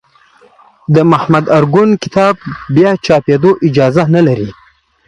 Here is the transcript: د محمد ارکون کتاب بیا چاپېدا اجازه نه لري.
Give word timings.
د 0.93 0.95
محمد 1.11 1.45
ارکون 1.57 1.89
کتاب 2.03 2.35
بیا 2.75 2.91
چاپېدا 3.05 3.51
اجازه 3.67 4.03
نه 4.15 4.21
لري. 4.27 4.49